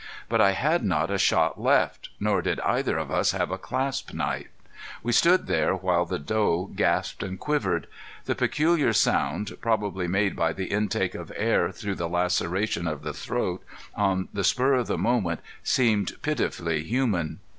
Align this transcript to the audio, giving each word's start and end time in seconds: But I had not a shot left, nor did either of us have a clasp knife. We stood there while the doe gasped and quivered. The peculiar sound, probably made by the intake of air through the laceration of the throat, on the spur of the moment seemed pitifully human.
But 0.29 0.41
I 0.41 0.53
had 0.53 0.83
not 0.83 1.11
a 1.11 1.19
shot 1.19 1.61
left, 1.61 2.09
nor 2.19 2.41
did 2.41 2.59
either 2.61 2.97
of 2.97 3.11
us 3.11 3.33
have 3.33 3.51
a 3.51 3.57
clasp 3.59 4.15
knife. 4.15 4.47
We 5.03 5.11
stood 5.11 5.45
there 5.45 5.75
while 5.75 6.05
the 6.07 6.17
doe 6.17 6.71
gasped 6.75 7.21
and 7.21 7.39
quivered. 7.39 7.85
The 8.25 8.33
peculiar 8.33 8.93
sound, 8.93 9.51
probably 9.61 10.07
made 10.07 10.35
by 10.35 10.53
the 10.53 10.65
intake 10.71 11.13
of 11.13 11.31
air 11.35 11.71
through 11.71 11.97
the 12.01 12.09
laceration 12.09 12.87
of 12.87 13.03
the 13.03 13.13
throat, 13.13 13.63
on 13.93 14.27
the 14.33 14.43
spur 14.43 14.73
of 14.73 14.87
the 14.87 14.97
moment 14.97 15.41
seemed 15.61 16.19
pitifully 16.23 16.81
human. 16.81 17.37